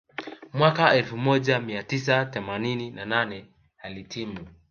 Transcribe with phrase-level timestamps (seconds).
[0.53, 3.45] Mwaka elfu moja mia tisa themanini na nane
[3.77, 4.47] alihitimu